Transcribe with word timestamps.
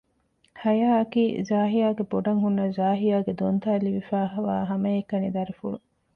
ހަޔާ 0.61 0.87
އަކީ 0.99 1.23
ޒާހިޔާގެ 1.49 2.03
ބޮޑަށް 2.11 2.41
ހުންނަ 2.43 2.65
ޒާހިޔާގެ 2.77 3.33
ދޮންތަ 3.39 3.67
އަށް 3.71 3.85
ލިބިފައިވާ 3.85 4.55
ހަމަ 4.69 4.89
އެކަނި 4.95 5.29
ދަރިފުޅު 5.35 5.77